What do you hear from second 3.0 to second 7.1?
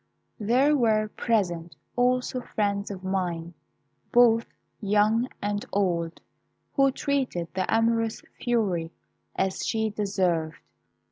mine, both young and old, who